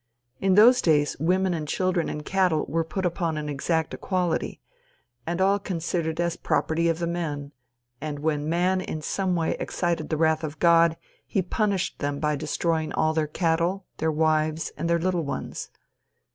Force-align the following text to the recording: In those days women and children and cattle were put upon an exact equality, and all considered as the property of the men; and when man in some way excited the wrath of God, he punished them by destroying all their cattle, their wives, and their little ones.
In 0.39 0.55
those 0.55 0.81
days 0.81 1.15
women 1.19 1.53
and 1.53 1.67
children 1.67 2.09
and 2.09 2.25
cattle 2.25 2.65
were 2.67 2.83
put 2.83 3.05
upon 3.05 3.37
an 3.37 3.47
exact 3.47 3.93
equality, 3.93 4.59
and 5.27 5.39
all 5.39 5.59
considered 5.59 6.19
as 6.19 6.33
the 6.33 6.39
property 6.39 6.89
of 6.89 6.97
the 6.97 7.05
men; 7.05 7.51
and 8.01 8.17
when 8.17 8.49
man 8.49 8.81
in 8.81 9.03
some 9.03 9.35
way 9.35 9.51
excited 9.59 10.09
the 10.09 10.17
wrath 10.17 10.43
of 10.43 10.57
God, 10.57 10.97
he 11.27 11.43
punished 11.43 11.99
them 11.99 12.19
by 12.19 12.35
destroying 12.35 12.91
all 12.93 13.13
their 13.13 13.27
cattle, 13.27 13.85
their 13.97 14.11
wives, 14.11 14.71
and 14.75 14.89
their 14.89 14.97
little 14.97 15.23
ones. 15.23 15.69